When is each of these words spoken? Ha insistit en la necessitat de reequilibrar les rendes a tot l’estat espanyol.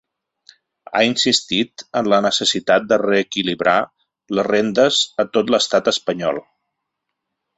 Ha 0.93 1.01
insistit 1.07 1.83
en 2.01 2.09
la 2.13 2.19
necessitat 2.27 2.87
de 2.93 2.99
reequilibrar 3.03 3.77
les 4.39 4.49
rendes 4.49 5.03
a 5.25 5.29
tot 5.37 5.55
l’estat 5.55 5.91
espanyol. 5.95 6.41